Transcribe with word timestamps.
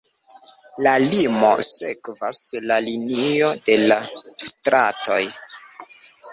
La 0.87 0.93
limo 1.03 1.51
sekvas 1.67 2.41
la 2.73 2.79
linion 2.87 3.63
de 3.71 3.79
la 3.85 4.01
stratoj. 4.55 5.23